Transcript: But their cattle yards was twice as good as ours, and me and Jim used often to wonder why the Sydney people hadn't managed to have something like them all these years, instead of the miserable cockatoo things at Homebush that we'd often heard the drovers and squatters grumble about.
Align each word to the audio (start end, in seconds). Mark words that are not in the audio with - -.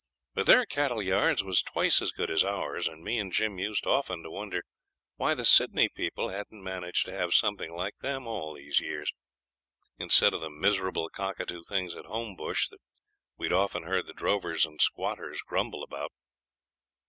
But 0.33 0.47
their 0.47 0.65
cattle 0.65 1.03
yards 1.03 1.43
was 1.43 1.61
twice 1.61 2.01
as 2.01 2.09
good 2.09 2.31
as 2.31 2.43
ours, 2.43 2.87
and 2.87 3.03
me 3.03 3.19
and 3.19 3.31
Jim 3.31 3.59
used 3.59 3.85
often 3.85 4.23
to 4.23 4.31
wonder 4.31 4.63
why 5.17 5.35
the 5.35 5.45
Sydney 5.45 5.89
people 5.89 6.29
hadn't 6.29 6.63
managed 6.63 7.05
to 7.05 7.11
have 7.15 7.35
something 7.35 7.71
like 7.71 7.97
them 7.97 8.25
all 8.25 8.55
these 8.55 8.79
years, 8.79 9.11
instead 9.99 10.33
of 10.33 10.41
the 10.41 10.49
miserable 10.49 11.07
cockatoo 11.09 11.61
things 11.65 11.93
at 11.93 12.05
Homebush 12.05 12.69
that 12.69 12.79
we'd 13.37 13.53
often 13.53 13.83
heard 13.83 14.07
the 14.07 14.13
drovers 14.13 14.65
and 14.65 14.81
squatters 14.81 15.43
grumble 15.43 15.83
about. 15.83 16.11